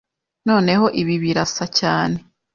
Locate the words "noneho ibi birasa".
0.47-1.65